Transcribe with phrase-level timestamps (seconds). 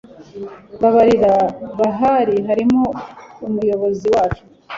[0.79, 1.15] Mubari
[1.79, 2.83] bahari harimo
[3.47, 4.43] umuyobozi wacu